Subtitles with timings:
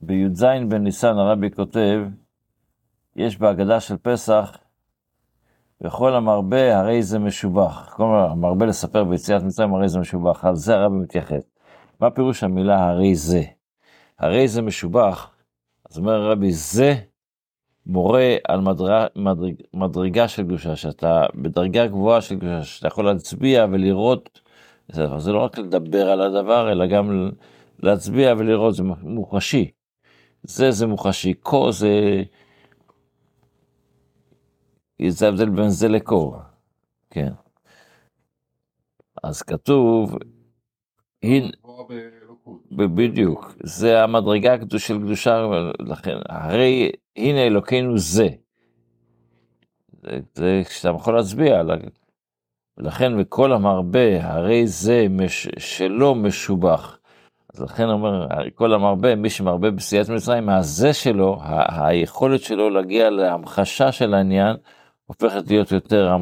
[0.00, 2.00] בי"ז בניסן הרבי כותב,
[3.16, 4.56] יש בהגדה של פסח,
[5.80, 7.94] וכל המרבה הרי זה משובח.
[7.96, 11.50] כל המרבה לספר ביציאת מצרים הרי זה משובח, על זה הרבי מתייחס.
[12.00, 13.42] מה פירוש המילה הרי זה?
[14.18, 15.30] הרי זה משובח,
[15.90, 16.94] אז אומר הרבי, זה
[17.86, 23.66] מורה על מדרג, מדרג, מדרגה של קדושה, שאתה בדרגה גבוהה של קדושה, שאתה יכול להצביע
[23.70, 24.40] ולראות,
[25.18, 27.30] זה לא רק לדבר על הדבר, אלא גם
[27.78, 29.70] להצביע ולראות, זה מוחשי.
[30.48, 32.22] זה זה מוחשי, כה זה...
[35.08, 36.36] זה ההבדל בין זה לקור,
[37.10, 37.32] כן.
[39.22, 40.16] אז כתוב,
[41.22, 41.48] הנה,
[42.70, 45.46] בדיוק, זה המדרגה של קדושה,
[45.80, 48.28] לכן, הרי הנה אלוקינו זה.
[50.34, 51.62] זה כשאתה יכול להצביע,
[52.78, 56.97] לכן וכל המרבה, הרי זה מש, שלא משובח.
[57.60, 63.92] לכן אומר, כל המרבה, מי שמרבה בסיעת מצרים, הזה שלו, ה- היכולת שלו להגיע להמחשה
[63.92, 64.56] של העניין,
[65.06, 66.16] הופכת להיות יותר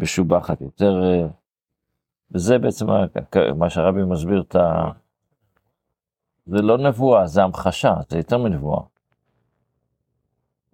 [0.00, 1.02] משובחת, יותר...
[2.34, 2.86] וזה בעצם
[3.56, 4.90] מה שהרבי מסביר את ה...
[6.46, 8.80] זה לא נבואה, זה המחשה, זה יותר מנבואה.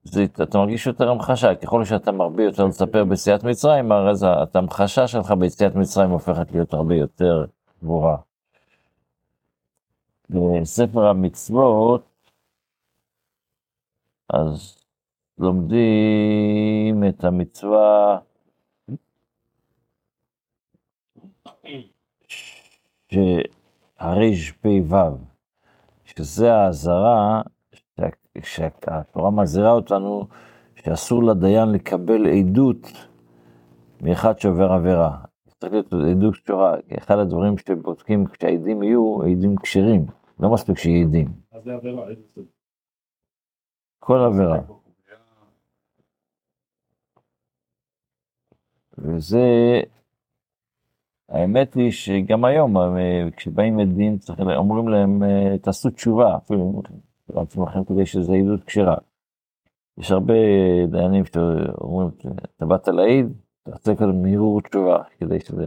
[0.05, 5.09] זה, אתה מרגיש יותר המחשה, ככל שאתה מרבה יותר לספר ביציאת מצרים, הרי זה, המחשה
[5.09, 7.45] שלך ביציאת מצרים הופכת להיות הרבה יותר
[7.83, 8.28] גבוהה.
[10.31, 12.03] בספר המצוות,
[14.33, 14.79] אז
[15.39, 18.19] לומדים את המצווה
[23.13, 24.95] שהרפ"ו,
[26.05, 27.43] שזה האזהרה
[28.43, 30.27] שהתורה מזהירה אותנו
[30.77, 32.93] שאסור לדיין לקבל עדות
[34.01, 35.19] מאחד שעובר עבירה.
[35.61, 40.07] צריך להיות עדות קשורה, אחד הדברים שבודקים כשהעדים יהיו עדים כשרים,
[40.41, 41.29] לא מספיק שיהיו עדים.
[41.53, 42.07] אז זה עבירה,
[43.99, 44.59] כל עבירה.
[48.99, 49.47] וזה,
[51.29, 52.75] האמת היא שגם היום,
[53.37, 54.19] כשבאים עדים,
[54.57, 55.23] אומרים להם,
[55.63, 56.83] תעשו תשובה, אפילו
[57.29, 58.97] לעצמכם כדי שזה עדות כשרה.
[59.99, 60.35] יש הרבה
[60.91, 62.09] דיינים שאומרים,
[62.57, 63.27] אתה באת להעיד,
[63.63, 65.67] תעשה כזה מהירות תשובה, כדי שזה...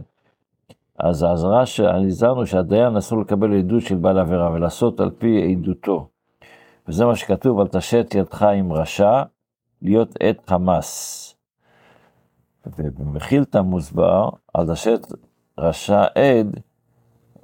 [0.98, 6.08] אז האזהרה שהזהרנו שהדיין אסור לקבל עדות של בעל עבירה ולעשות על פי עדותו.
[6.88, 9.22] וזה מה שכתוב, אל תשת ידך עם רשע,
[9.82, 11.28] להיות עד חמאס.
[12.66, 15.00] ובמחילתא מוסבר, אל תשת
[15.58, 16.60] רשע עד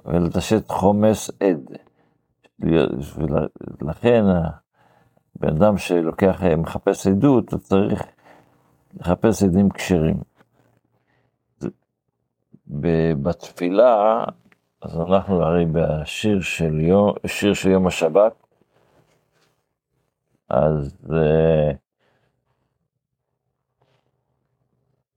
[0.05, 1.77] ולתשת חומס עד.
[3.81, 4.23] ולכן
[5.35, 8.05] בן אדם שלוקח, מחפש עדות, הוא צריך
[8.99, 10.28] לחפש עדים כשרים.
[12.69, 14.23] בתפילה,
[14.81, 18.33] אז אנחנו הרי בשיר של יום, שיר של יום השבת,
[20.49, 21.75] אז uh,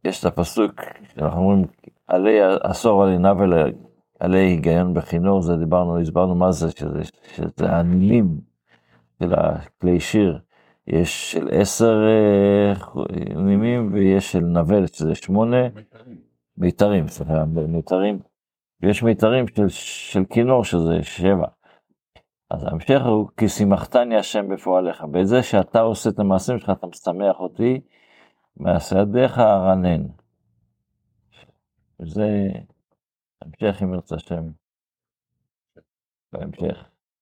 [0.04, 0.72] יש את הפסוק,
[1.18, 1.66] אנחנו אומרים,
[2.06, 3.72] עלי עשור עלי נבל
[4.20, 7.00] עלי היגיון בכינור, זה דיברנו, הסברנו מה זה, שזה,
[7.34, 8.40] שזה הנימים
[9.22, 10.38] של הכלי שיר.
[10.86, 12.00] יש של עשר
[12.84, 12.98] uh,
[13.36, 15.66] נימים ויש של נבל, שזה שמונה.
[16.56, 18.18] מיתרים, סליחה, מיתרים.
[18.80, 21.46] ויש מיתרים של, של כינור, שזה שבע.
[22.50, 25.04] אז ההמשך הוא, כי שימחתני השם בפועליך.
[25.10, 27.80] בזה שאתה עושה את המעשים שלך, אתה משמח אותי,
[28.56, 28.96] מעשה
[29.38, 30.02] ארנן.
[31.98, 32.48] זה
[33.42, 34.48] המשך אם ירצה השם.
[36.32, 36.91] בהמשך.